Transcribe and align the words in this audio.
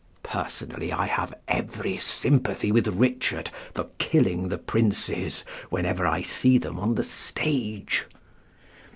Personally 0.23 0.91
I 0.91 1.05
have 1.05 1.31
every 1.47 1.95
sympathy 1.97 2.71
with 2.71 2.87
Richard 2.87 3.51
for 3.75 3.89
killing 3.99 4.49
the 4.49 4.57
Princes 4.57 5.43
whenever 5.69 6.07
I 6.07 6.23
see 6.23 6.57
them 6.57 6.79
on 6.79 6.95
the 6.95 7.03
stage! 7.03 8.05